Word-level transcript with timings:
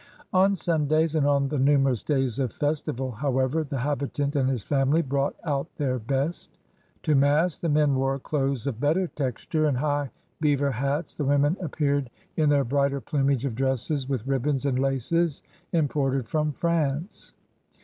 On 0.33 0.55
Sundays 0.55 1.13
and 1.13 1.27
on 1.27 1.49
the 1.49 1.59
numerous 1.59 2.01
days 2.01 2.39
of 2.39 2.51
festi 2.51 2.91
val, 2.91 3.11
however, 3.11 3.63
the 3.63 3.77
habitant 3.77 4.35
and 4.35 4.49
his 4.49 4.63
family 4.63 5.03
brought 5.03 5.35
out 5.43 5.67
their 5.77 5.99
best. 5.99 6.57
To 7.03 7.13
Mass 7.13 7.59
the 7.59 7.69
men 7.69 7.93
wore 7.93 8.17
clothes 8.17 8.65
of 8.65 8.79
better 8.79 9.05
texture 9.05 9.67
and 9.67 9.77
high 9.77 10.09
beaver 10.39 10.71
hats, 10.71 11.13
the 11.13 11.23
women 11.25 11.55
appeared 11.59 12.09
in 12.35 12.49
their 12.49 12.63
brighter 12.63 12.99
plumage 12.99 13.45
of 13.45 13.53
dresses 13.53 14.09
with 14.09 14.25
ribbons 14.25 14.65
and 14.65 14.79
laces 14.79 15.43
imported 15.71 16.27
from 16.27 16.51
France. 16.51 17.33